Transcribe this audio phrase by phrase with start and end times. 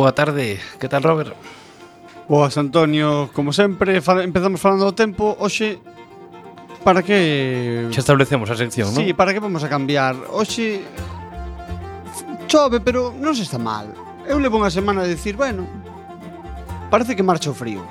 [0.00, 0.56] boa tarde.
[0.80, 1.36] Que tal, Robert?
[2.24, 3.28] Boas, Antonio.
[3.36, 5.36] Como sempre, fal empezamos falando do tempo.
[5.36, 5.76] Hoxe,
[6.80, 7.92] para que...
[7.92, 9.04] Xa establecemos a sección, non?
[9.04, 10.16] Sí, para que vamos a cambiar.
[10.32, 10.80] Hoxe
[12.48, 13.92] chove, pero non se está mal.
[14.24, 15.68] Eu levo unha semana a dicir, bueno,
[16.88, 17.84] parece que marcha o frío.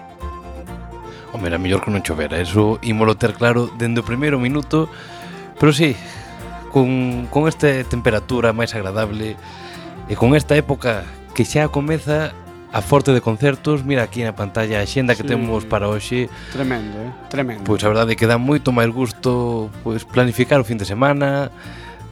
[1.30, 2.42] Home, era mellor que non chovera.
[2.42, 4.90] Eso ímolo ter claro dende o primeiro minuto.
[5.62, 5.94] Pero sí,
[6.74, 9.38] con, con esta temperatura máis agradable
[10.10, 11.06] e con esta época
[11.39, 12.36] que xa comeza
[12.75, 15.31] a forte de concertos, mira aquí na pantalla a xenda que sí.
[15.31, 16.27] temos para hoxe.
[16.51, 17.15] Tremendo, eh?
[17.31, 17.63] Tremendo.
[17.63, 21.47] Pois a verdade que dá moito máis gusto pois planificar o fin de semana,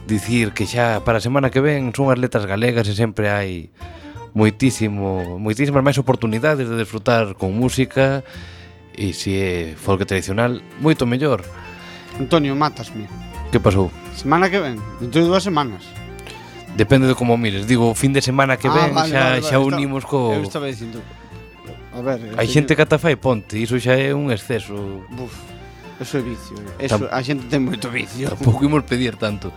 [0.08, 3.68] dicir que xa para a semana que ven son as letras galegas e sempre hai
[4.32, 8.24] moitísimo, moitísimas máis oportunidades de desfrutar con música
[8.96, 11.44] e se é folk tradicional, moito mellor.
[12.16, 13.04] Antonio, matasme.
[13.52, 13.92] Que pasou?
[14.16, 15.97] Semana que ven, dentro de dúas semanas.
[16.78, 17.66] Depende de como mires.
[17.66, 20.38] Digo, o fin de semana que ah, ven vale, xa, vale, vale, xa unimos co...
[20.38, 21.02] Eu estaba dicindo...
[21.90, 22.38] A ver...
[22.38, 25.02] Hai xente que ata fai ponte, iso xa é un exceso.
[25.10, 25.34] Buf,
[25.98, 26.54] eso é vicio.
[26.78, 26.86] Eh.
[26.86, 27.10] Eso, Tam...
[27.10, 28.30] A xente ten moito vicio.
[28.38, 29.50] Tampouco imos pedir tanto.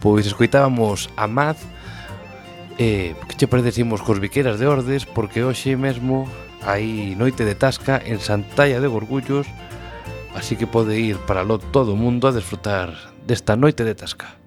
[0.00, 1.60] Pois escoitábamos a Maz
[2.80, 6.24] eh, que che parecimos cos viqueiras de Ordes porque hoxe mesmo
[6.64, 9.44] hai noite de tasca en Santalla de Gorgullos
[10.32, 12.96] así que pode ir para lo todo o mundo a desfrutar
[13.28, 14.38] desta noite de tasca.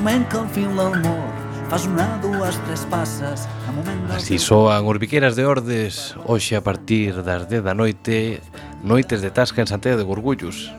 [0.00, 1.28] moment que el fil del món
[1.68, 4.14] Fas una, dues, tres pasas a momento...
[4.14, 8.40] Así soan os de Ordes Hoxe a partir das 10 da noite
[8.80, 10.72] Noites de tasca en Santiago de Gorgullos.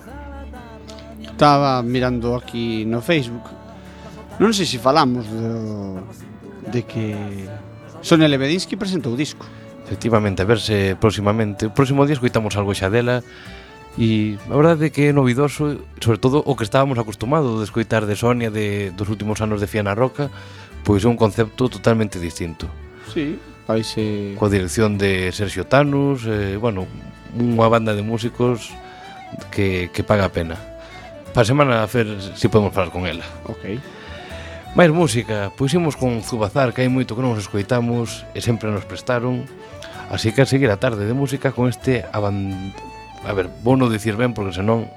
[1.21, 3.45] Estaba mirando aquí no Facebook.
[4.41, 6.01] Non sei se falamos do,
[6.73, 7.13] de que
[8.01, 9.45] Sonia Lebedinsky presentou o disco.
[9.85, 13.21] Efectivamente, a verse próximamente O próximo día escoitamos algo xa dela.
[13.99, 18.07] E a verdade é que é novidoso, sobre todo o que estábamos acostumados de escoitar
[18.07, 20.31] de Sonia de, dos últimos anos de Fiana Roca,
[20.87, 22.71] pois é un concepto totalmente distinto.
[23.11, 23.35] Sí,
[23.67, 23.99] paise...
[23.99, 26.87] Eh, Coa dirección de Sergio Tanus, eh, bueno,
[27.35, 28.71] unha banda de músicos
[29.51, 30.55] que, que paga a pena.
[31.35, 33.23] Para semana, a Fer, si podemos falar con ela.
[33.47, 33.79] Ok.
[34.71, 38.71] Mais música, pois imos con Zubazar, que hai moito que non os escoitamos e sempre
[38.71, 39.43] nos prestaron.
[40.07, 42.71] Así que a seguir a tarde de música con este aban
[43.25, 44.89] a ver, vou non dicir ben porque senón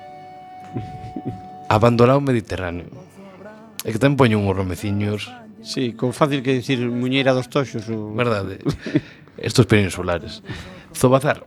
[1.69, 2.89] abandonar o Mediterráneo.
[3.85, 5.29] É que tamén poño uns romeciños.
[5.61, 7.89] Sí, con fácil que dicir Muñeira dos Toxos.
[7.93, 8.17] O...
[8.17, 8.61] Verdade.
[9.37, 10.41] Estos peninsulares.
[10.97, 11.45] Zobazar.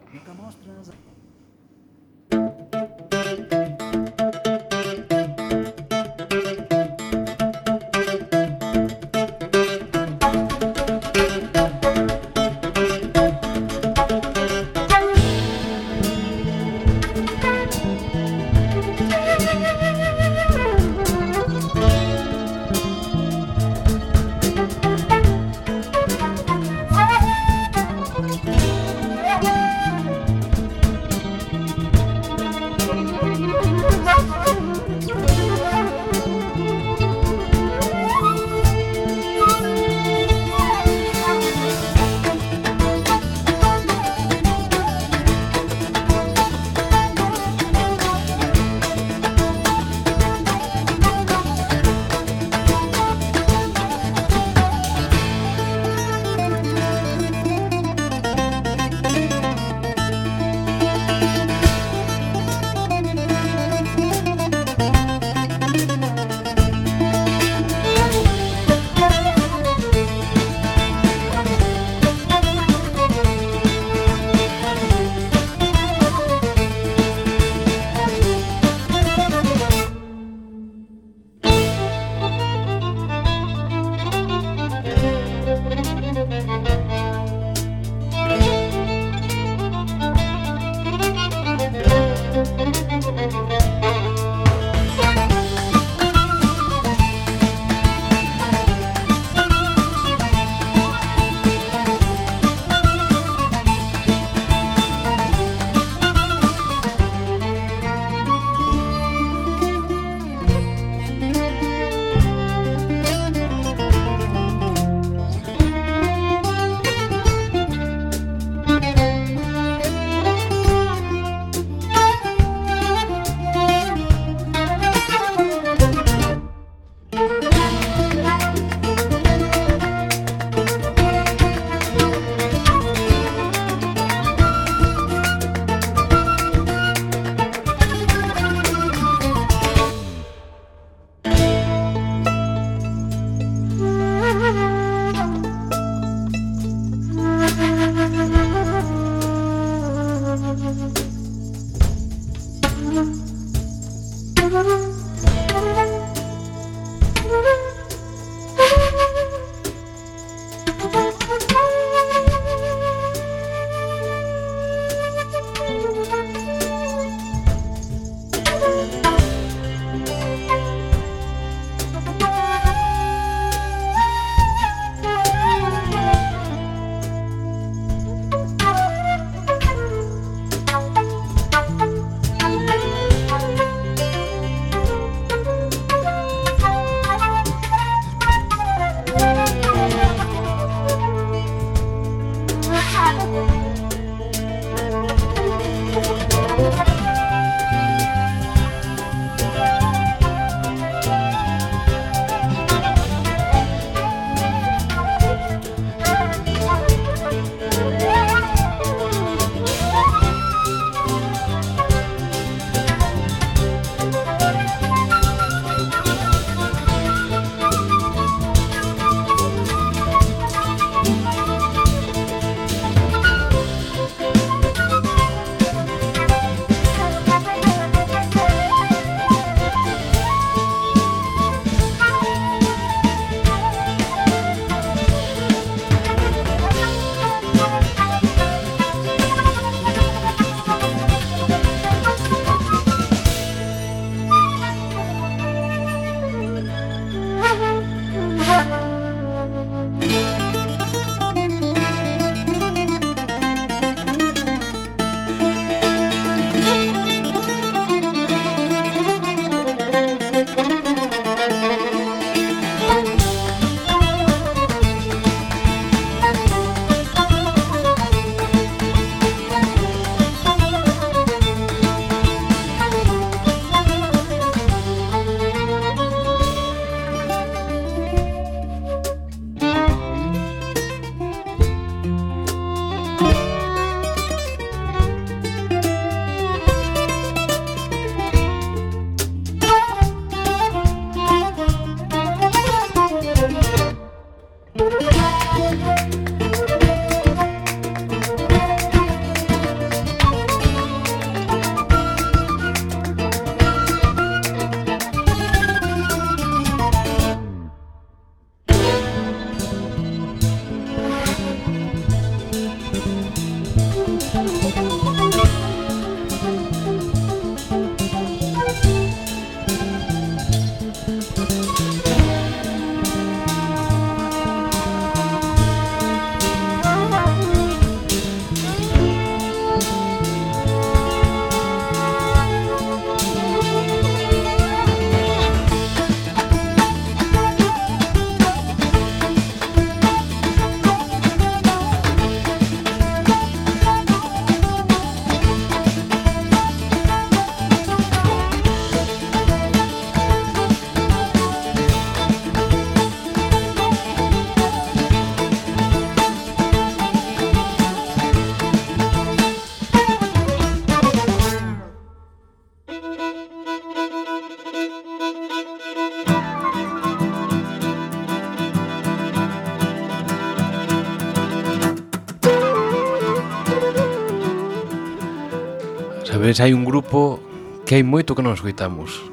[376.58, 377.38] Pois hai un grupo
[377.86, 379.30] que hai moito que non escoitamos.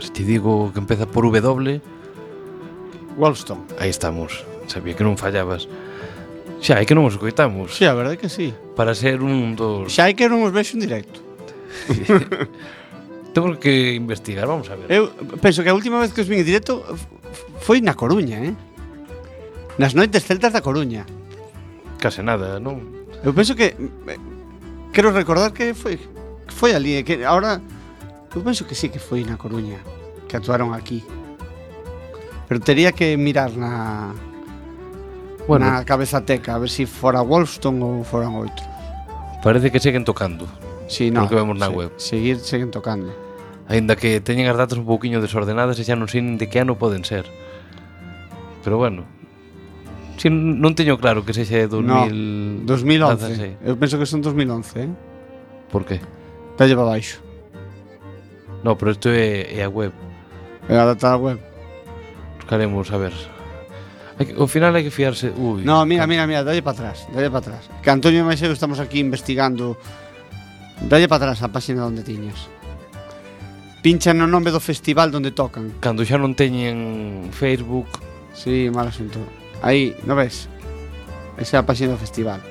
[0.00, 1.76] Se ti digo que empeza por W...
[3.20, 3.60] Wallstone.
[3.76, 4.48] Aí estamos.
[4.64, 5.68] Sabía que non fallabas.
[6.64, 7.68] Xa, é que non os coitamos.
[7.68, 8.56] Xa, a verdade que sí.
[8.72, 9.92] Para ser un dos...
[9.92, 11.20] Xa hai que non os vexo en directo.
[13.36, 14.88] Temos que investigar, vamos a ver.
[14.88, 16.80] Eu penso que a última vez que os vin en directo
[17.60, 18.56] foi na Coruña, eh?
[19.76, 21.04] Nas noites celtas da Coruña.
[22.00, 23.04] Case nada, non?
[23.20, 23.76] Eu penso que
[24.92, 27.60] Quero recordar que foi que foi ali, eh, que ahora
[28.36, 29.80] eu penso que sí que foi na Coruña,
[30.28, 31.00] que actuaron aquí.
[32.48, 34.12] Pero tería que mirar na
[35.48, 38.64] bueno, na cabeza teca, a ver se si fora Wolfstone ou foran outro.
[39.40, 40.46] Parece que seguen tocando.
[40.86, 41.90] Sí, no, que vemos na se, web.
[41.96, 43.10] Seguir, seguen tocando.
[43.72, 46.60] Ainda que teñen as datas un pouquiño desordenadas e xa non sei nin de que
[46.60, 47.24] ano poden ser.
[48.60, 49.08] Pero bueno,
[50.16, 51.88] Si non teño claro que sexa de 2000...
[51.88, 52.06] No,
[52.68, 53.64] 2011.
[53.64, 53.66] 16.
[53.66, 54.90] Eu penso que son 2011, eh?
[55.72, 55.98] Por que?
[56.56, 57.18] Dalle para baixo.
[58.62, 59.90] No, pero isto é, é a web.
[60.68, 61.40] É a data da web.
[62.38, 63.14] Buscaremos, a ver.
[64.22, 65.34] Que, ao final hai que fiarse...
[65.34, 67.66] Ui, no, mira, mira, mira, dalle para atrás, dalle para atrás.
[67.82, 69.74] Que Antonio e Maiseu estamos aquí investigando.
[70.86, 72.46] Dalle para atrás a página onde tiñas.
[73.82, 75.74] Pinchan no nome do festival onde tocan.
[75.82, 77.90] Cando xa non teñen Facebook...
[78.32, 79.41] Sí, mal asunto.
[79.62, 80.50] Aí, non ves?
[81.38, 82.42] Esa é a páxina do festival.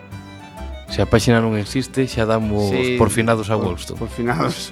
[0.87, 3.99] Se a páxina non existe, xa damos sí, por finados a Wolfston.
[3.99, 4.71] Por, por finados.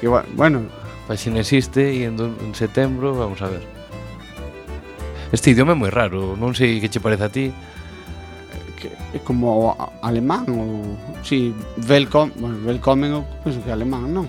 [0.00, 3.60] Que bueno, a páxina existe e en, en setembro vamos a ver.
[5.28, 7.52] Este idioma é moi raro, non sei que che parece a ti.
[8.80, 14.08] Que, é como alemán ou si sí, welcome, bueno, welcome eu penso que é alemán,
[14.08, 14.24] non?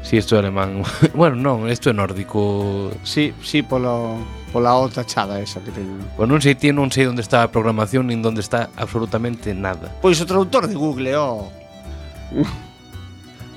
[0.00, 0.80] Si, sí, isto é alemán.
[1.12, 2.96] bueno, non, isto é nórdico.
[3.04, 4.16] Si, sí, si sí, polo
[4.48, 6.00] pola outra chada esa que teño.
[6.16, 9.92] O non sei ti, non sei onde está a programación nin onde está absolutamente nada.
[10.00, 11.14] Pois o traductor de Google.
[11.16, 11.52] Oh.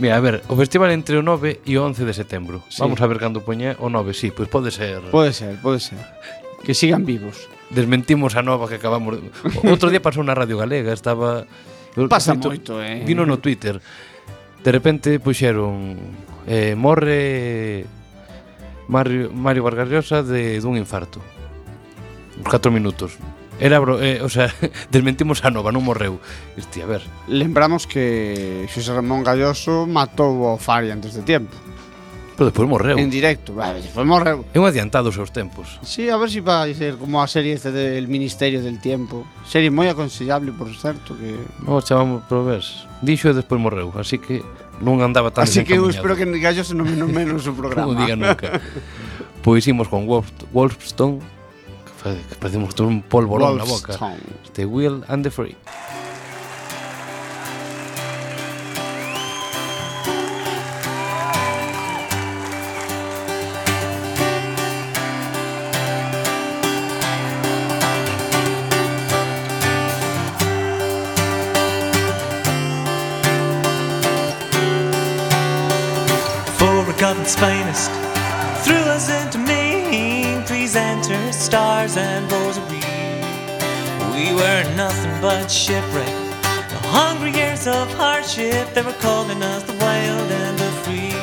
[0.01, 2.65] Mira, a ver, o festival entre o 9 e o 11 de setembro.
[2.69, 2.82] Sí.
[2.82, 4.99] Vamos a ver cando poña o 9, sí, pois pode ser.
[5.13, 6.01] Pode ser, pode ser.
[6.65, 7.45] Que sigan vivos.
[7.69, 9.21] Desmentimos a nova que acabamos.
[9.62, 11.45] Outro día pasou na Radio Galega, estaba
[12.10, 13.04] Pasa Vito, moito, eh.
[13.06, 13.82] Vino no Twitter.
[14.63, 15.97] De repente puxeron
[16.47, 17.86] eh, morre
[18.91, 21.23] Mario, Mario Vargas Llosa de dun infarto.
[22.36, 23.15] Uns 4 minutos.
[23.58, 24.51] Era, bro, eh, o sea,
[24.91, 26.19] desmentimos a Nova, non morreu.
[26.60, 26.99] Este, a ver.
[27.32, 31.56] Lembramos que Xosé Ramón Galloso matou o Fari antes de tempo.
[32.41, 32.97] Pero despois morreu.
[32.97, 34.41] En directo, vale, despois morreu.
[34.49, 35.77] É un adiantado os seus tempos.
[35.86, 39.30] Sí, a ver se si vai ser como a serie este del Ministerio del Tiempo.
[39.45, 41.38] Serie moi aconsellable, por certo, que...
[41.62, 42.65] No, chamamos por ver.
[43.06, 44.41] Dixo e despois morreu, así que
[44.82, 47.93] non andaba tan Así que eu espero que gallos non menos menos o programa.
[47.93, 48.58] non diga nunca.
[49.45, 51.21] pois imos con Wolf, Wolfstone,
[52.01, 53.93] que, que parecemos un polvorón na boca.
[54.41, 55.54] Este Will and the Free.
[77.34, 77.91] For finest
[78.91, 82.84] us into main presenters, stars and rosary.
[84.13, 86.13] We were nothing but shipwreck.
[86.72, 91.15] The hungry years of hardship, they were calling us the wild and the free.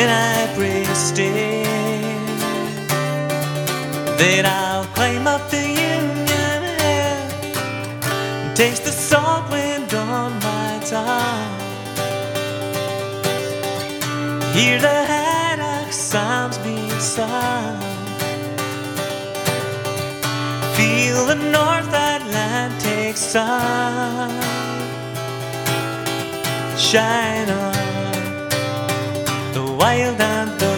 [0.00, 1.64] And I pray still
[4.18, 6.60] that I'll climb up the Union
[6.94, 11.51] and taste the salt wind on my tongue.
[14.52, 17.80] Hear the haddock sounds being sung.
[20.76, 24.30] Feel the North Atlantic sun
[26.76, 27.72] shine on
[29.54, 30.71] the wild and the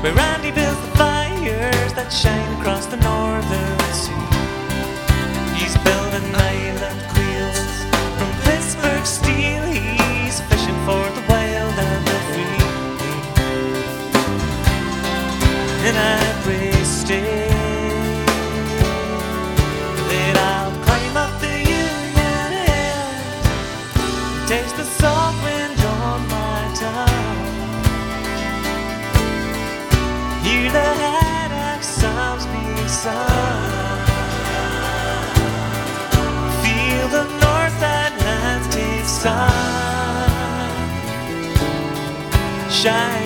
[0.00, 4.12] where Randy builds the fires that shine across the northern sea.
[5.58, 7.84] He's building island quills
[8.16, 9.69] from Pittsburgh steel.
[42.80, 43.19] Shine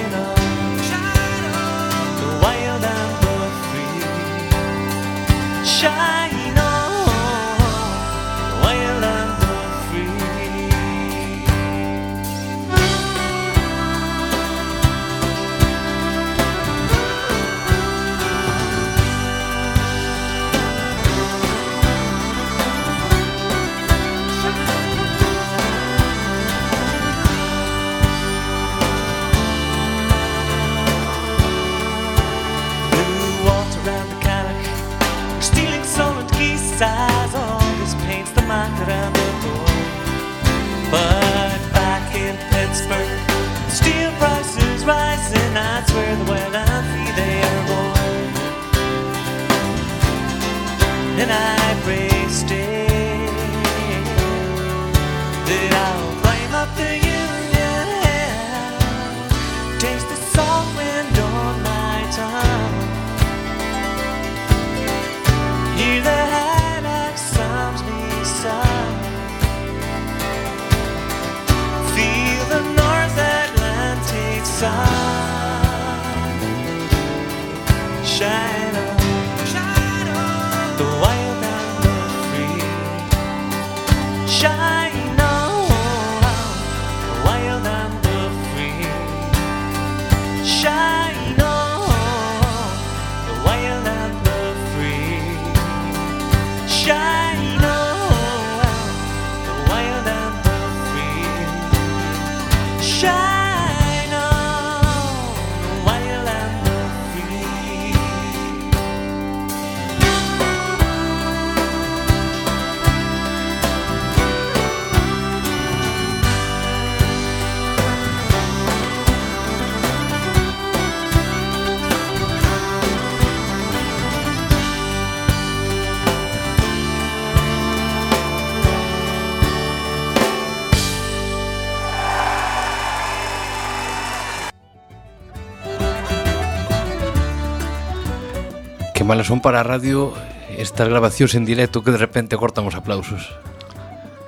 [139.04, 140.16] que malas son para a radio
[140.56, 143.28] estas grabacións en directo que de repente cortan os aplausos.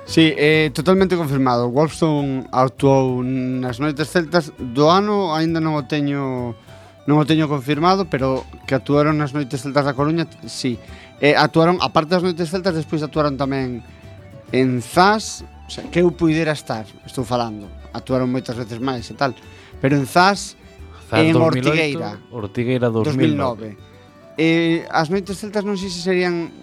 [0.05, 1.73] Sí, eh, totalmente confirmado.
[1.73, 6.53] Wolfstone actuou nas noites celtas do ano, aínda non o teño
[7.09, 10.77] non o teño confirmado, pero que actuaron nas noites celtas da Coruña, sí.
[11.25, 13.81] Eh, actuaron, aparte das noites celtas, despois actuaron tamén
[14.53, 17.65] en Zas, o sea, que eu puidera estar, estou falando.
[17.97, 19.33] Actuaron moitas veces máis e tal,
[19.81, 20.53] pero en Zas,
[21.09, 22.09] Zas en 2008, Ortigueira.
[22.29, 23.73] Ortigueira 2009.
[23.73, 23.86] 2009.
[24.37, 26.53] Eh, as noites celtas non sei se serían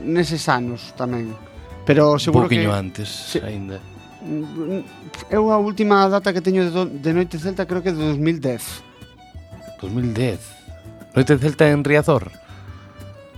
[0.00, 1.36] neses anos tamén.
[1.84, 2.64] Pero seguro que...
[2.64, 3.76] Un antes, se, ainda.
[4.24, 4.84] Mm,
[5.32, 8.04] eu a última data que teño de, do, de Noite Celta creo que é de
[8.16, 9.80] 2010.
[9.80, 11.16] 2010.
[11.16, 12.32] Noite Celta en Riazor.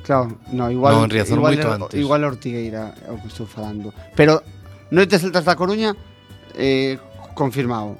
[0.02, 1.94] Claro, no, igual no, en Riazor igual, moito antes.
[1.98, 3.94] Igual Ortigueira é o que estou falando.
[4.18, 4.42] Pero
[4.90, 5.94] Noite Celtas da Coruña
[6.58, 6.98] eh,
[7.34, 7.98] confirmado.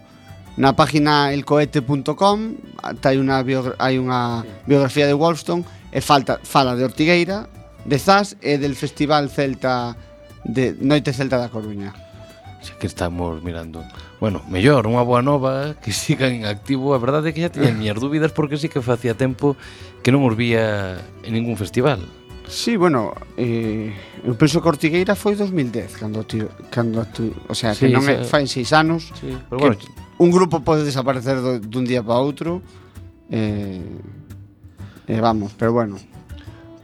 [0.56, 2.38] Na página elcoete.com
[2.84, 3.40] hai unha
[3.80, 7.48] hai unha biografía de Wolfstone e falta fala de Ortigueira,
[7.88, 9.96] de Zas e del Festival Celta
[10.44, 11.96] de Noite Celta da Coruña.
[12.60, 13.82] Así que estamos mirando.
[14.20, 16.94] Bueno, mellor, unha boa nova que sigan en activo.
[16.94, 19.56] A verdade é que xa tiña miñas dúbidas porque sí que facía tempo
[20.04, 22.04] que non os vía en ningún festival.
[22.46, 27.72] Sí, bueno, eh, eu penso que Ortigueira foi 2010 cando ti, cando tu, o sea,
[27.72, 29.08] sí, que non é, fai seis anos.
[29.16, 29.80] Sí, pero que, bueno,
[30.18, 32.60] un grupo pode desaparecer do, dun día para outro
[33.30, 33.80] eh,
[35.08, 35.96] eh, vamos, pero bueno.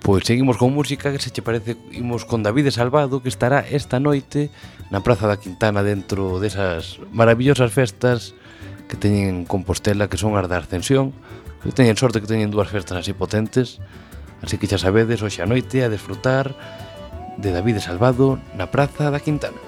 [0.03, 4.01] Pois seguimos con música que se che parece imos con David Salvado que estará esta
[4.01, 4.49] noite
[4.89, 8.33] na Praza da Quintana dentro desas maravillosas festas
[8.89, 11.13] que teñen en Compostela que son as da Ascensión.
[11.61, 13.85] Que teñen sorte que teñen dúas festas así potentes.
[14.41, 16.57] Así que xa sabedes hoxe a noite a desfrutar
[17.37, 19.68] de David Salvado na Praza da Quintana.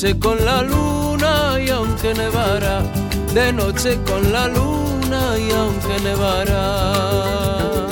[0.00, 2.80] Noche con la luna y aunque nevara,
[3.34, 7.86] de noche con la luna y aunque nevara.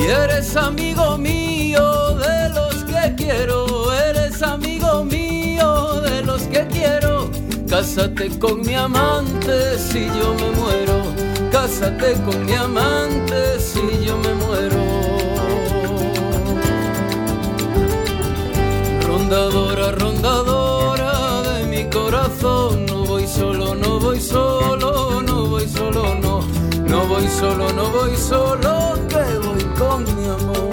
[0.00, 7.30] Y eres amigo mío de los que quiero, eres amigo mío de los que quiero.
[7.68, 11.02] Cásate con mi amante si yo me muero,
[11.52, 14.59] cásate con mi amante si yo me muero.
[27.30, 30.70] Solo, no voy solo, que voy con mi amor.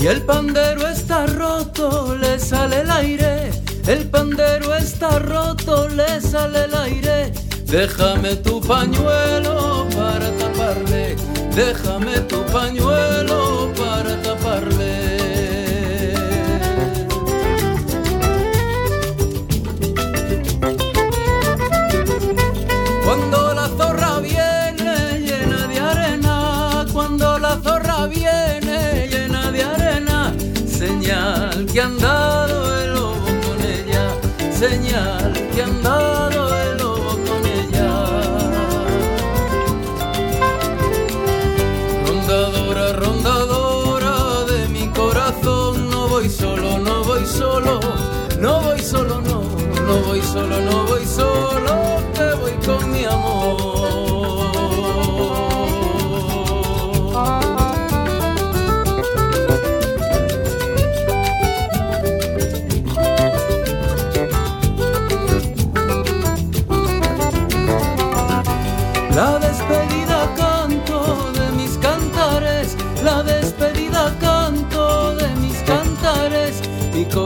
[0.00, 3.52] Y el pandero está roto, le sale el aire.
[3.86, 7.01] El pandero está roto, le sale el aire.
[7.72, 11.16] Déjame tu pañuelo para taparle.
[11.56, 15.11] Déjame tu pañuelo para taparle.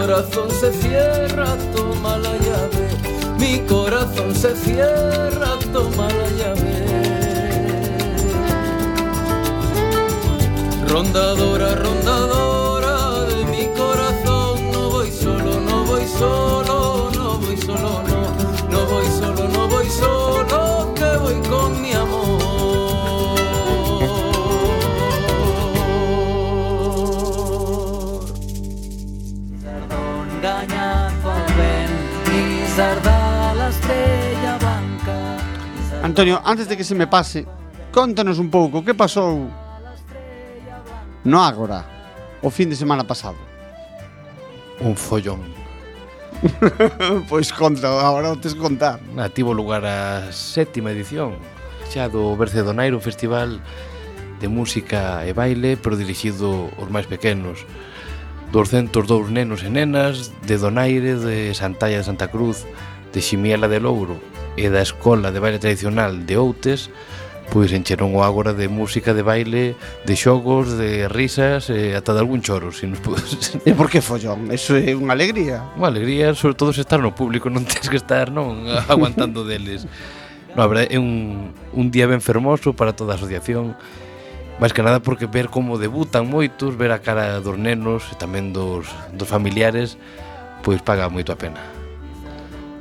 [0.07, 2.87] Corazón se cierra, toma la llave.
[3.40, 6.75] Mi corazón se cierra, toma la llave.
[10.87, 16.45] Rondadora, rondadora de mi corazón, no voy solo, no voy solo,
[32.76, 35.38] Sardalas, Bella Banca
[36.02, 37.46] Antonio, antes de que se me pase
[37.90, 39.48] Contanos un pouco, que pasou
[41.24, 41.88] No Ágora
[42.42, 43.40] O fin de semana pasado
[44.84, 45.40] Un follón
[47.32, 49.00] pois conta, agora o tes contar.
[49.16, 51.32] Na, tivo lugar a sétima edición
[51.88, 53.56] xa do Bercedonairo, un festival
[54.36, 57.64] de música e baile, pero dirixido aos máis pequenos.
[58.52, 62.66] 202 nenos e nenas de Donaire, de Santalla de Santa Cruz,
[63.12, 64.20] de Ximiela de Louro
[64.56, 66.90] e da Escola de Baile Tradicional de Outes
[67.50, 72.20] pois encheron o ágora de música, de baile, de xogos, de risas e ata de
[72.20, 73.54] algún choro, se nos podes...
[73.62, 74.50] E por que follón?
[74.50, 75.62] Eso é unha alegría.
[75.78, 79.87] Unha alegría, sobre todo se estar no público, non tens que estar, non, aguantando deles.
[80.59, 83.78] No, a verdade, é un, un día ben fermoso para toda a asociación
[84.57, 88.57] máis que nada porque ver como debutan moitos, ver a cara dos nenos e tamén
[88.57, 90.01] dos, dos familiares,
[90.64, 91.61] pois paga moito a pena.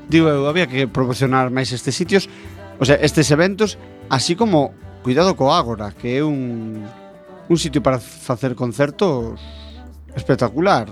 [0.07, 2.31] Digo, eu, había que proporcionar máis estes sitios,
[2.79, 3.75] o sea, estes eventos,
[4.07, 4.71] así como
[5.03, 9.37] Cuidado co Ágora, que é un, un sitio para facer concertos
[10.15, 10.89] espectacular.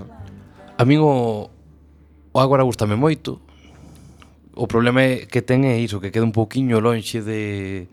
[0.76, 1.50] A min o,
[2.30, 3.40] o Ágora gustame moito,
[4.54, 7.88] o problema é que ten é iso, que queda un pouquiño lonxe de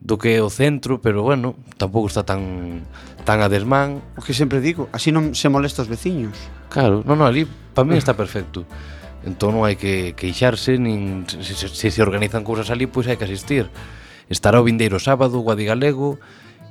[0.00, 2.82] do que é o centro, pero bueno, tampouco está tan
[3.28, 4.00] tan a desmán.
[4.16, 6.34] O que sempre digo, así non se molesta os veciños.
[6.72, 7.44] Claro, non, non, ali
[7.76, 8.64] para mí está perfecto.
[9.22, 13.20] Entón non hai que queixarse, nin se se, se, se organizan cousas ali, pois hai
[13.20, 13.68] que asistir.
[14.32, 16.16] Estará o vindeiro sábado, Guadigalego,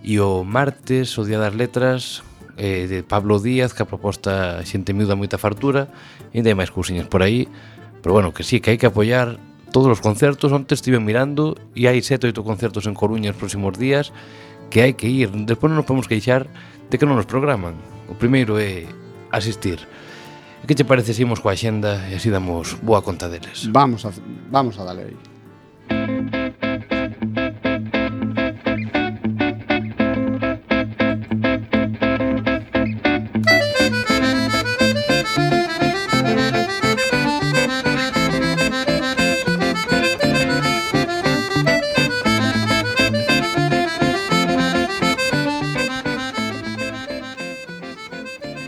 [0.01, 2.23] e o martes, o Día das Letras,
[2.57, 5.91] eh, de Pablo Díaz, que a proposta xente miúda moita fartura,
[6.33, 7.45] e ainda hai máis cousiñas por aí,
[8.01, 9.37] pero bueno, que sí, que hai que apoiar
[9.71, 10.51] todos os concertos.
[10.51, 14.11] Onte estive mirando e hai sete oito concertos en Coruña os próximos días
[14.69, 15.29] que hai que ir.
[15.45, 16.49] Despois non nos podemos queixar
[16.89, 17.77] de que non nos programan.
[18.09, 18.85] O primeiro é
[19.29, 19.81] asistir.
[20.67, 23.69] Que che parece se imos coa xenda e así damos boa conta deles?
[23.71, 24.11] Vamos a,
[24.51, 26.38] vamos a dale aí.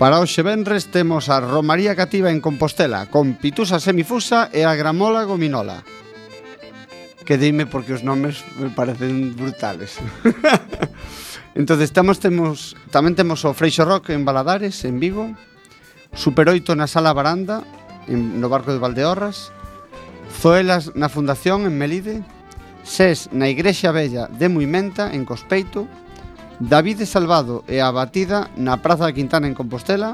[0.02, 5.30] Para hoxe venres temos a Romaría Cativa en Compostela con Pitusa Semifusa e a Gramola
[5.30, 5.86] Gominola.
[7.22, 10.02] Que dime porque os nomes me parecen brutales.
[11.54, 15.38] entonces tamos, temos, tamén temos o Freixo Rock en Baladares, en Vigo,
[16.18, 17.62] Super 8 na Sala Baranda,
[18.10, 19.54] en, no Barco de Valdeorras,
[20.34, 22.26] Zoelas na Fundación en Melide,
[22.82, 25.86] SES na Igrexa Bella de Muimenta en Cospeito,
[26.62, 30.13] David Salvado e a batida na Praza da Quintana en Compostela,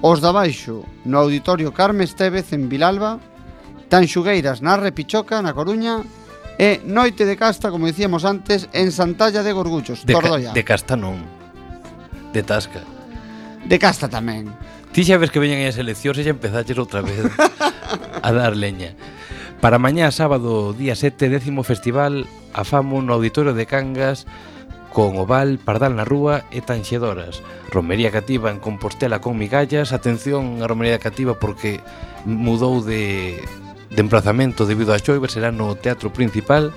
[0.00, 3.20] os da Baixo no Auditorio Carme Estevez en Vilalba,
[3.92, 6.00] Tanxugueiras na Repichoca na Coruña
[6.56, 10.50] e Noite de Casta, como dicíamos antes, en Santalla de Gorguchos, de Tordoia.
[10.50, 11.20] Ca de Casta non,
[12.32, 12.80] de Tasca.
[13.68, 14.48] De Casta tamén.
[14.96, 17.28] Ti xa ves que veñen as eleccións e xa empezaches outra vez
[18.24, 18.96] a dar leña.
[19.60, 22.24] Para mañá sábado, día 7, décimo festival
[22.56, 24.24] Afamo no Auditorio de Cangas,
[24.98, 27.38] con Oval, Pardal na Rúa e Tanxedoras.
[27.70, 29.94] Romería Cativa en Compostela con migallas.
[29.94, 31.78] Atención a Romería Cativa porque
[32.26, 33.38] mudou de,
[33.94, 36.74] de emplazamento debido a choiva, será no Teatro Principal.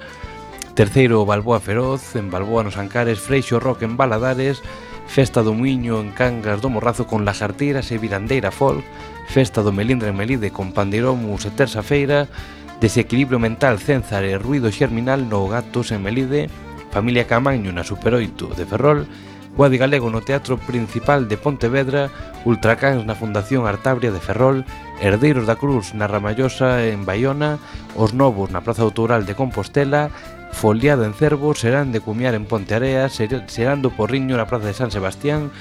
[0.77, 4.61] Terceiro, Balboa Feroz, en Balboa nos Ancares, Freixo Rock en Baladares,
[5.09, 8.85] Festa do Muiño en Cangas do Morrazo con Lajarteiras e Virandeira Folk,
[9.33, 12.29] Festa do Melindre en Melide con Pandeiromus e Terza Feira,
[12.77, 16.53] Desequilibrio Mental Cénzar e Ruido Xerminal no Gatos en Melide,
[16.91, 19.07] Familia Camaño na Super 8 de Ferrol,
[19.55, 22.11] Guadi Galego no Teatro Principal de Pontevedra,
[22.45, 24.63] Ultracans na Fundación Artabria de Ferrol,
[24.99, 27.59] Herdeiros da Cruz na Ramallosa en Baiona,
[27.95, 30.11] Os Novos na Praza Autoral de Compostela,
[30.51, 34.91] Foliada en Cervo, Serán de Cumiar en Pontearea, Serán do Porriño na Praza de San
[34.91, 35.51] Sebastián,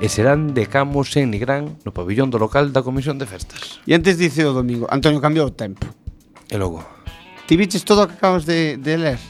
[0.00, 3.80] e serán de Camos en Nigrán no pabillón do local da Comisión de Festas.
[3.88, 5.88] E antes dice o domingo, Antonio cambiou o tempo.
[6.52, 6.84] E logo?
[7.48, 9.20] Ti viches todo o que acabas de, de ler?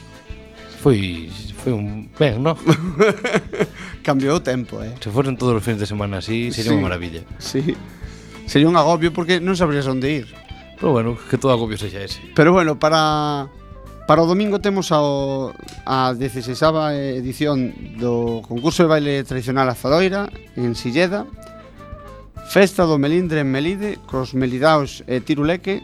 [0.77, 2.55] foi foi un ben, no?
[4.05, 4.93] Cambiou o tempo, eh.
[5.01, 7.21] Se fosen todos os fins de semana así, sería sí, unha maravilla.
[7.41, 7.75] Sí.
[8.47, 10.27] Sería un agobio porque non sabrías onde ir.
[10.79, 12.21] Pero bueno, que todo agobio sexa ese.
[12.37, 13.49] Pero bueno, para
[14.07, 15.51] para o domingo temos ao
[15.83, 19.75] a 16ª edición do concurso de baile tradicional a
[20.55, 21.27] en Silleda.
[22.47, 25.83] Festa do Melindre en Melide, cos Melidaos e Tiruleque,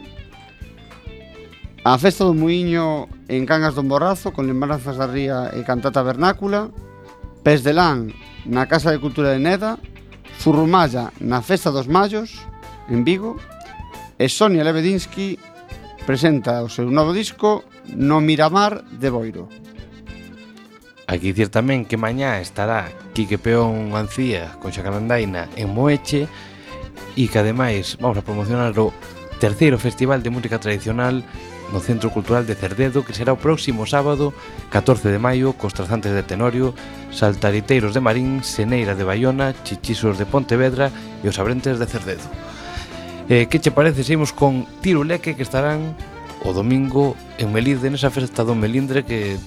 [1.84, 6.72] A festa do Muiño en Cangas do Morrazo con lembranzas da ría e cantata vernácula,
[7.44, 8.08] Pes de Lán
[8.48, 9.76] na Casa de Cultura de Neda,
[10.40, 12.40] Zurrumalla na Festa dos Mallos
[12.88, 13.36] en Vigo.
[14.16, 15.36] E Sonia Lebedinsky
[16.08, 19.52] presenta o seu novo disco No Miramar de Boiro.
[21.04, 26.32] Hai que dicir tamén que mañá estará Quique Peón Ancía con Xacarandaina en Moeche
[27.12, 28.88] e que ademais vamos a promocionar o
[29.36, 31.20] terceiro festival de música tradicional
[31.72, 34.34] no Centro Cultural de Cerdedo que será o próximo sábado
[34.68, 36.74] 14 de maio cos trazantes de Tenorio,
[37.10, 40.92] Saltariteiros de Marín, Seneira de Bayona, Chichisos de Pontevedra
[41.22, 42.26] e os Abrentes de Cerdedo.
[43.28, 45.96] Eh, que che parece se con Tiruleque que estarán
[46.44, 49.40] o domingo en Melide nesa festa do Melindre que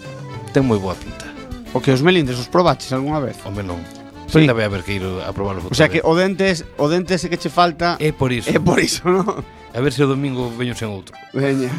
[0.50, 1.30] ten moi boa pinta.
[1.76, 3.38] O que os melindres os probaches algunha vez?
[3.46, 3.78] O melón.
[4.26, 4.44] Sí.
[4.44, 5.62] Ainda vai haber que ir a probarlo.
[5.70, 8.82] O sea que o dentes, o dentes que che falta É por iso É por
[8.82, 9.46] iso, non?
[9.72, 11.70] A ver se o domingo veño sen outro Veña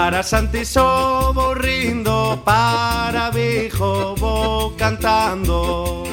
[0.00, 6.04] Para sobo rindo, para viejo bo cantando.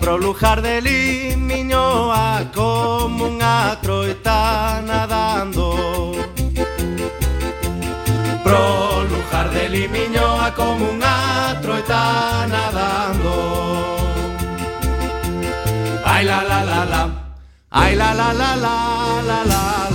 [0.00, 6.16] Prolujar de Limiñoa como un atro está nadando.
[8.42, 13.32] Prolujar de Limiñoa como un atro está nadando.
[16.04, 17.08] Ay la la la la,
[17.70, 19.91] ay la la la la la la.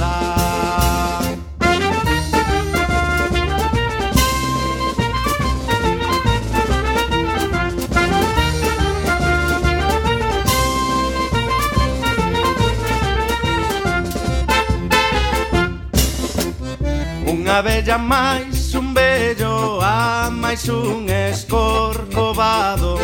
[17.48, 23.00] Unha bella máis un bello A máis un escorcovado.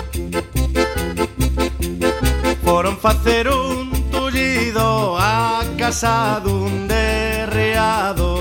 [2.59, 8.35] Foron facer un tullido A casa dun derreado.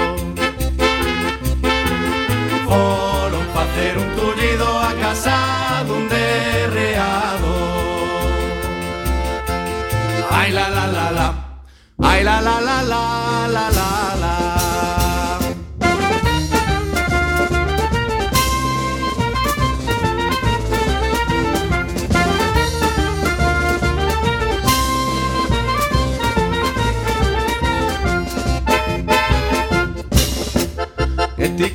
[2.66, 5.38] Foron facer un tullido A casa
[5.86, 7.54] dun derreado.
[10.34, 11.28] Ai la la la la.
[12.02, 13.02] Ai la la la la
[13.46, 13.91] la la.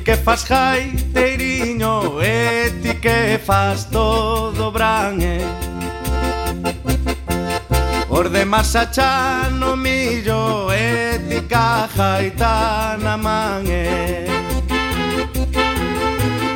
[0.08, 5.18] que fas jaiteiriño E ti que fas todo bran
[8.08, 13.68] Por Os demás achan o millo E ti caja e tan a Por?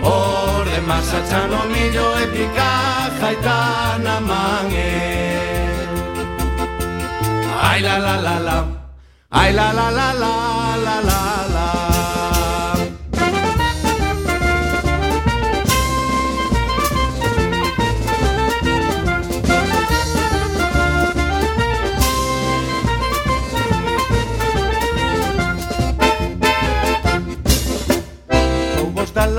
[0.00, 4.18] Os demás achan o millo E ti caja e tan a?
[7.68, 8.58] Ai la la la la
[9.30, 10.34] Ai la la la la
[10.86, 11.20] la la
[11.54, 11.91] la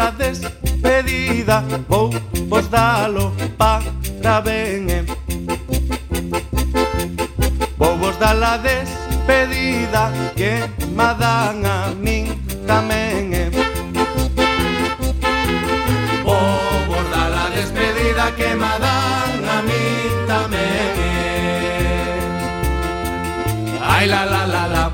[0.04, 2.10] cada despedida Vou
[2.50, 5.06] vos dalo para ben eh?
[7.78, 12.28] Vou vos dar a despedida Que me dan a min
[12.68, 13.50] tamén eh?
[16.24, 16.36] Vou
[16.88, 22.20] vos dar a despedida Que me dan a min tamén eh?
[23.82, 24.86] Ai la la la la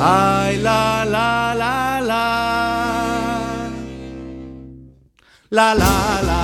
[0.00, 2.87] Ai la la la la
[5.50, 6.40] La la la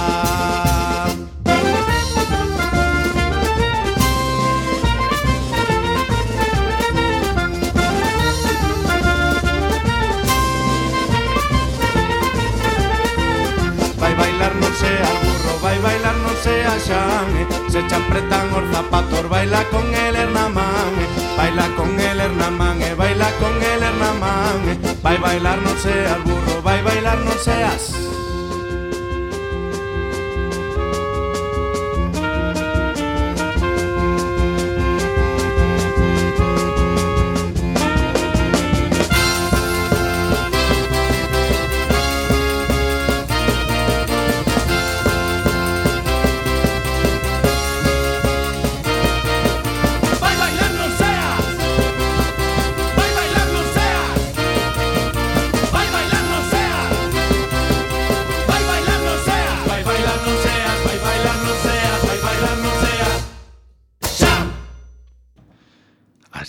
[14.00, 17.46] Vai bailar non sea burro, vai bailar non sea xan eh.
[17.68, 20.94] Se che apretan os zapatos, baila con el Hernamán.
[21.36, 24.80] Baila con el Hernamán, baila con el Hernamán.
[25.02, 28.03] Vai bailar non seas burro, vai bailar non seas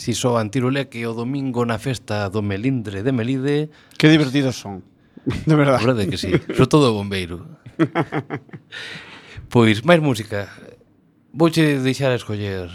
[0.06, 3.74] Siso Antiruleque o domingo na festa do Melindre de Melide.
[3.98, 4.86] Que divertidos son,
[5.26, 5.82] de verdade.
[5.82, 7.42] Verdade que sí, sobre todo o bombeiro.
[9.50, 10.46] pois, máis música.
[11.34, 12.70] Vouche deixar a escoller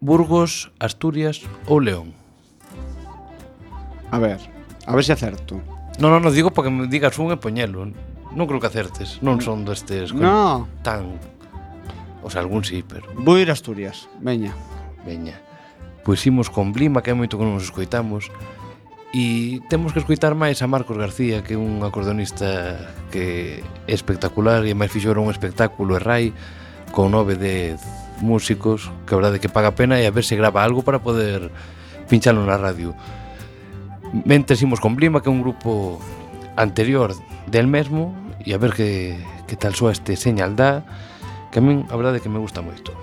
[0.00, 2.16] Burgos, Asturias ou León.
[4.08, 4.40] A ver,
[4.88, 5.60] a ver se acerto.
[6.00, 7.92] Non, non, non digo para que me digas un e poñelo.
[8.32, 10.64] Non creo que acertes, non son destes no.
[10.80, 11.20] tan...
[12.24, 13.04] O sea, algún sí, pero...
[13.20, 14.56] Vou ir a Asturias, veña.
[15.06, 15.40] Veña.
[16.04, 18.30] Pois imos con Blima, que é moito que non nos escoitamos,
[19.12, 22.80] e temos que escoitar máis a Marcos García, que é un acordeonista
[23.12, 26.32] que é espectacular e máis fixou un espectáculo errai
[26.96, 27.76] con nove de
[28.24, 31.52] músicos, que a verdade que paga pena e a ver se grava algo para poder
[32.08, 32.96] pinchalo na radio.
[34.24, 36.00] Mentes imos con Blima, que é un grupo
[36.56, 37.12] anterior
[37.52, 40.88] del mesmo, e a ver que, que tal soa este señal dá,
[41.52, 42.96] que a min a verdade que me gusta moito.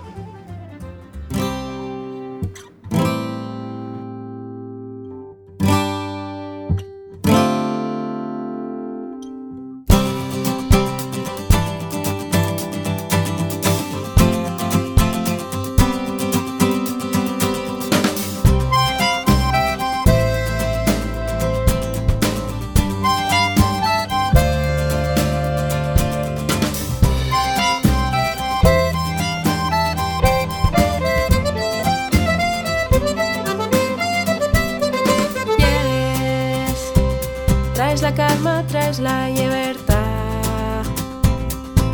[38.70, 40.84] traes la libertad.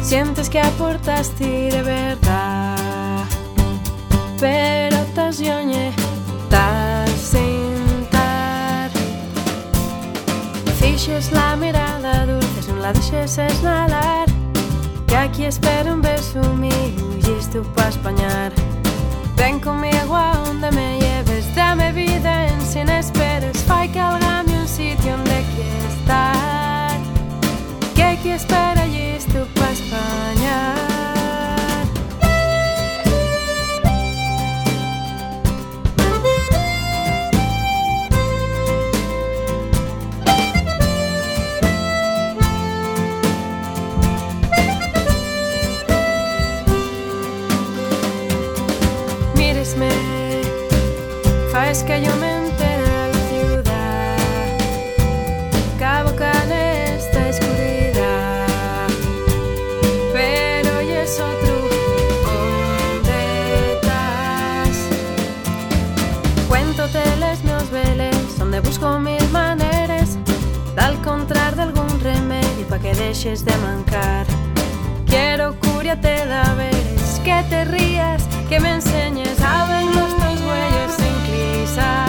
[0.02, 3.24] Sientes que aportasti de verdad,
[4.38, 5.88] pero estás yoñe,
[6.42, 8.90] estás sin tar.
[10.78, 14.26] Fixes la mirada dulce, no la deixes esnalar,
[15.06, 18.52] que aquí espero un beso mío y esto pa' españar.
[19.36, 23.25] Ven conmigo a donde me lleves, dame vida en sin esperar.
[28.36, 28.75] despertar.
[73.16, 74.26] deixes de mancar.
[75.06, 80.92] Quero curiate da veres, que te rías Que me enseñes a ver los teus huellos
[80.98, 82.05] sin crisar.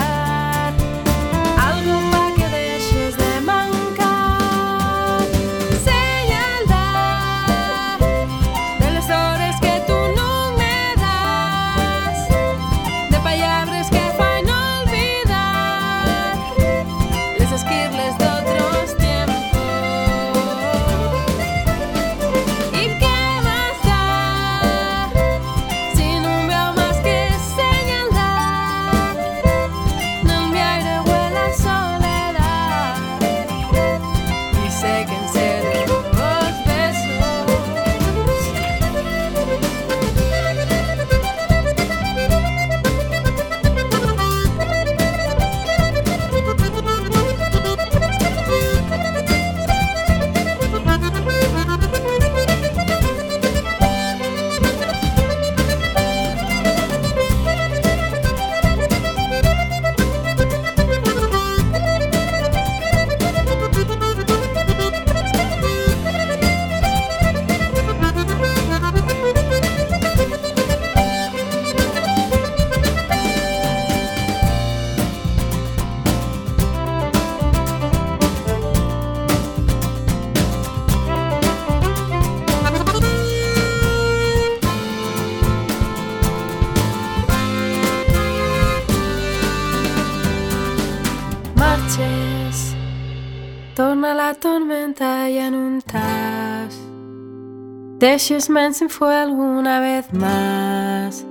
[97.98, 101.26] Tessius Manson fue alguna vez más.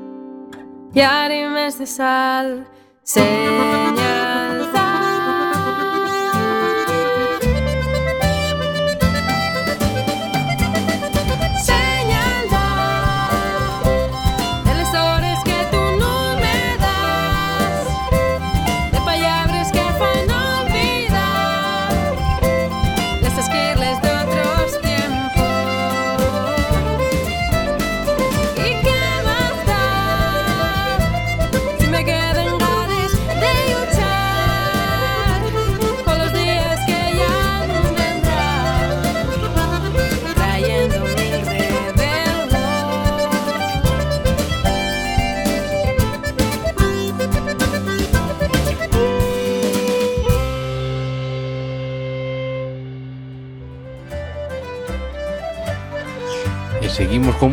[0.94, 2.68] Y Arimes de Sal.
[3.04, 3.47] Se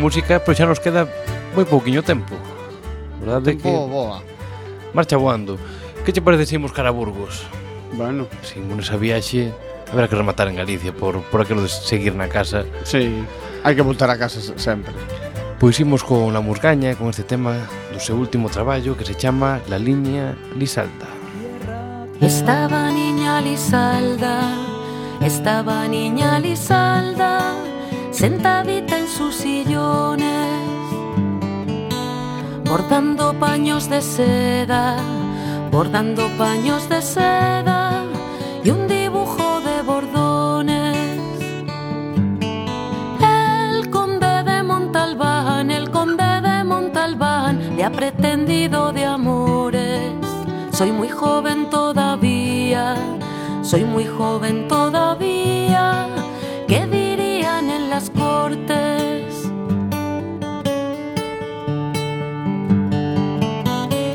[0.04, 1.08] música, pero xa nos queda
[1.56, 2.36] moi pouquiño tempo.
[3.24, 3.88] Verdade tempo que...
[3.88, 4.20] boa.
[4.92, 5.56] Marcha voando.
[6.04, 7.48] Que che parece se imos cara a Burgos?
[7.96, 8.28] Bueno.
[8.44, 9.48] Se imos esa viaxe,
[9.88, 12.68] haberá que rematar en Galicia por, por aquilo de seguir na casa.
[12.84, 13.24] Sí,
[13.64, 14.92] hai que voltar a casa sempre.
[15.56, 17.56] Pois imos con la musgaña, con este tema
[17.88, 21.08] do seu último traballo que se chama La Línea Lisalda.
[22.20, 24.52] Estaba niña Lisalda,
[25.24, 27.56] estaba niña Lisalda,
[28.14, 30.60] sentadita en sus sillones,
[32.64, 34.96] bordando paños de seda,
[35.72, 38.04] bordando paños de seda
[38.62, 40.96] y un dibujo de bordones.
[43.20, 50.12] El conde de Montalbán, el conde de Montalbán, le ha pretendido de amores.
[50.70, 52.94] Soy muy joven todavía,
[53.62, 56.23] soy muy joven todavía.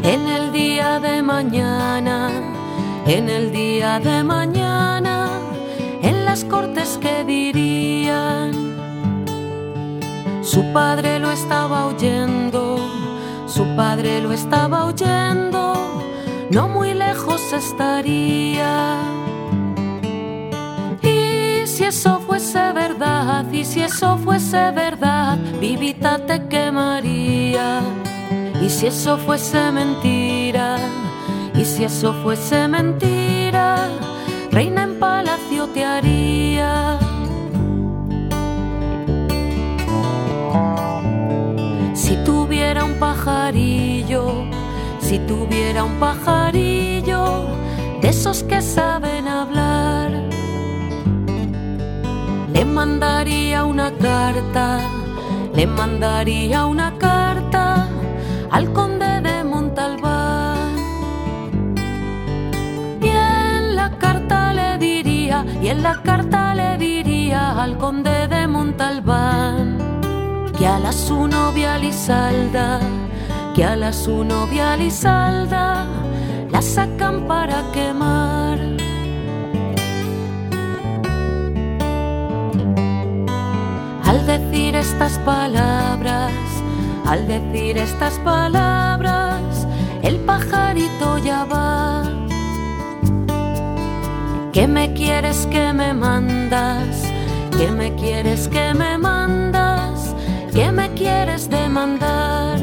[0.03, 2.29] En el día de mañana,
[3.07, 5.29] en el día de mañana,
[6.03, 8.51] en las cortes que dirían,
[10.43, 12.77] su padre lo estaba oyendo,
[13.47, 15.73] su padre lo estaba oyendo,
[16.51, 19.28] no muy lejos estaría.
[21.89, 27.81] Eso fuese verdad, y si eso fuese verdad, vivita te quemaría.
[28.61, 30.77] Y si eso fuese mentira,
[31.55, 33.87] y si eso fuese mentira,
[34.51, 36.99] reina en palacio te haría.
[41.95, 44.45] Si tuviera un pajarillo,
[44.99, 47.47] si tuviera un pajarillo,
[47.99, 50.29] de esos que saben hablar,
[52.59, 54.81] le mandaría una carta,
[55.55, 57.87] le mandaría una carta
[58.51, 60.67] al conde de Montalbán.
[63.01, 68.45] Y en la carta le diría, y en la carta le diría al conde de
[68.45, 69.77] Montalbán
[70.57, 72.81] que a la su novia Lisalda,
[73.55, 75.85] que a la su novia Lisalda
[76.51, 78.88] la sacan para quemar.
[84.09, 86.33] Al decir estas palabras,
[87.05, 89.67] al decir estas palabras,
[90.01, 92.01] el pajarito ya va.
[94.51, 97.03] ¿Qué me quieres que me mandas?
[97.55, 100.15] ¿Qué me quieres que me mandas?
[100.55, 102.59] ¿Qué me quieres demandar?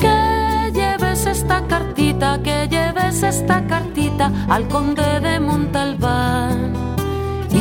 [0.00, 6.93] Que lleves esta cartita, que lleves esta cartita al conde de Montalbán.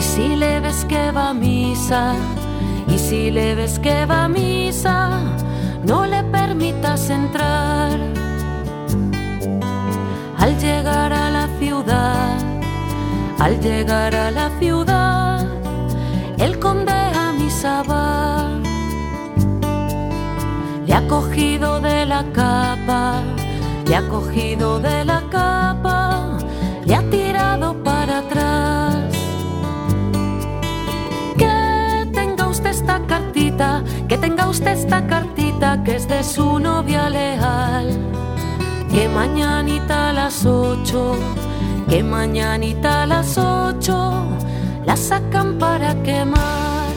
[0.04, 2.16] Si le ves que va a misa,
[2.88, 5.10] y si le ves que va a misa,
[5.88, 7.98] no le permitas entrar.
[10.38, 12.38] Al llegar a la ciudad,
[13.40, 15.48] al llegar a la ciudad,
[16.38, 18.50] el conde a misa va.
[20.86, 23.22] Le ha cogido de la capa,
[23.88, 26.38] le ha cogido de la capa,
[26.86, 27.23] le ha tirado
[34.08, 37.88] que tenga usted esta cartita que es de su novia leal.
[38.92, 41.16] Que mañanita a las ocho,
[41.90, 44.26] que mañanita a las ocho
[44.86, 46.94] la sacan para quemar.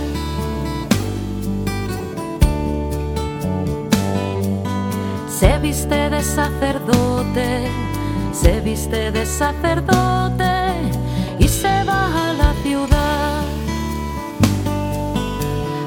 [5.29, 7.69] Se viste de sacerdote,
[8.33, 10.66] se viste de sacerdote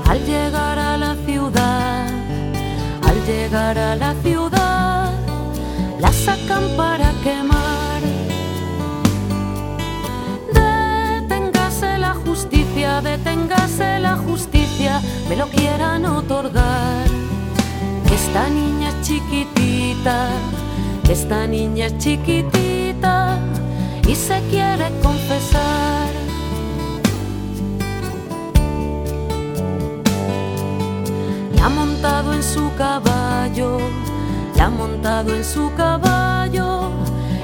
[0.09, 2.07] Al llegar a la ciudad,
[3.07, 5.11] al llegar a la ciudad,
[5.99, 8.01] la sacan para quemar.
[10.51, 14.99] Deténgase la justicia, deténgase la justicia,
[15.29, 17.05] me lo quieran otorgar.
[18.11, 20.29] Esta niña es chiquitita,
[21.07, 23.37] esta niña es chiquitita
[24.07, 26.28] y se quiere confesar.
[31.61, 33.79] Ha montado en su caballo,
[34.55, 36.89] la ha montado en su caballo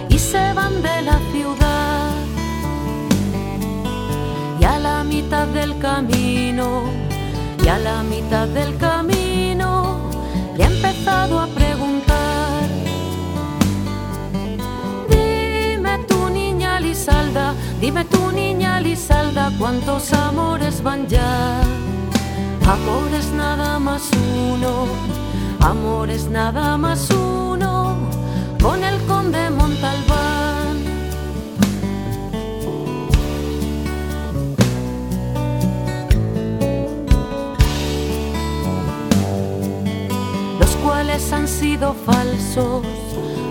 [0.10, 2.12] y se van de la ciudad.
[4.60, 6.84] Y a la mitad del camino,
[7.64, 9.98] y a la mitad del camino,
[10.56, 12.70] le ha empezado a preguntar.
[15.10, 21.62] Dime tu niña Lisalda, dime tu niña Lisalda, cuántos amores van ya.
[22.68, 24.10] Amores nada más
[24.50, 24.88] uno,
[25.60, 27.96] amores nada más uno,
[28.60, 30.84] con el conde Montalbán.
[40.60, 42.84] Los cuales han sido falsos,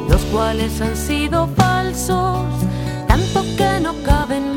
[0.08, 2.42] los cuales han sido falsos,
[3.06, 4.53] tanto que no caben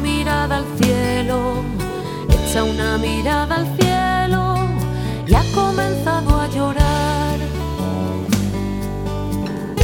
[0.00, 1.62] mirada al cielo,
[2.28, 4.56] echa una mirada al cielo
[5.26, 7.38] y ha comenzado a llorar.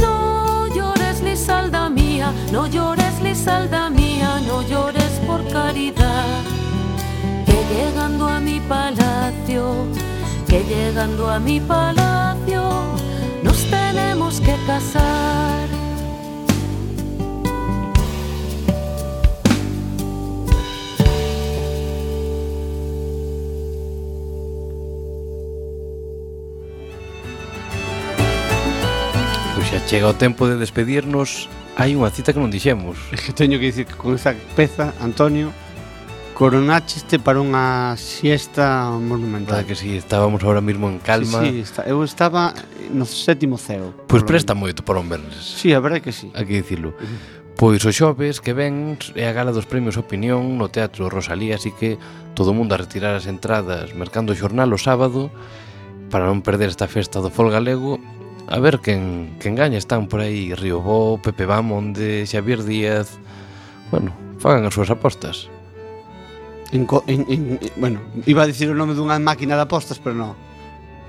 [0.01, 6.41] No llores, Lisalda mía, no llores, Lisalda mía, no llores por caridad.
[7.45, 9.85] Que llegando a mi palacio,
[10.47, 12.63] que llegando a mi palacio,
[13.43, 15.70] nos tenemos que casar.
[29.91, 32.95] Chega o tempo de despedirnos Hai unha cita que non dixemos.
[33.11, 35.51] É que teño que dicir que con esa peza, Antonio
[36.31, 39.59] Coronácheste para unha siesta monumental.
[39.59, 41.43] Verdad que si, sí, estábamos ahora mismo en calma.
[41.43, 42.55] Sí, sí, está, Eu estaba
[42.95, 46.15] no sétimo ceo Pois pues presta moito para un vernes Si, sí, a verdade que
[46.15, 46.39] si sí.
[46.39, 47.59] Hai que dicirlo uh -huh.
[47.59, 51.75] Pois o xoves que ven é a gala dos premios Opinión no Teatro Rosalía, así
[51.75, 51.99] que
[52.31, 55.27] todo o mundo a retirar as entradas mercando o xornal o sábado
[56.07, 57.99] para non perder esta festa do fol galego.
[58.47, 63.19] A ver quen, quen gaña están por aí Riobó, Pepe Bamonde, Xavier Díaz
[63.91, 65.51] Bueno, fagan as súas apostas.
[66.71, 70.33] En, en, en, Bueno, iba a dicir o nome dunha máquina de apostas, pero non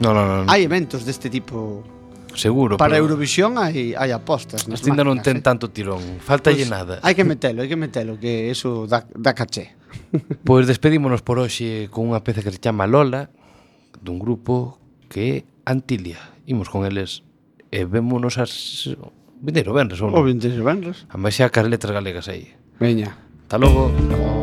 [0.02, 0.50] No, no, no, no.
[0.50, 1.86] Hai eventos deste tipo.
[2.34, 3.06] Seguro Para pero...
[3.06, 5.44] Eurovisión hai, hai apostas nas Ainda non ten eh?
[5.46, 6.98] tanto tirón, falta pues, pois nada.
[7.06, 9.78] Hai que metelo, hai que metelo, que eso da, da caché.
[10.42, 13.30] Pois pues despedímonos por hoxe con unha peza que se chama Lola
[14.02, 17.22] Dun grupo que é Antilia imos con eles
[17.70, 18.90] e vémonos as...
[19.42, 20.20] Vindeiro, venres ou non?
[20.20, 21.08] O vindeiro, venres.
[21.10, 22.54] A máis xa cas letras galegas aí.
[22.78, 23.18] Veña.
[23.42, 23.90] Hasta logo.
[23.90, 24.41] Hasta logo.